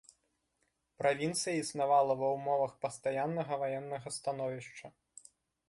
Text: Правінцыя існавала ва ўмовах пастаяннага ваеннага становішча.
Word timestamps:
Правінцыя 1.01 1.53
існавала 1.59 2.13
ва 2.23 2.27
ўмовах 2.37 2.73
пастаяннага 2.87 3.53
ваеннага 3.65 4.07
становішча. 4.19 4.87